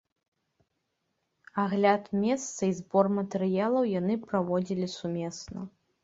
[1.63, 5.67] Агляд месца і збор матэрыялаў яны праводзілі сумесна.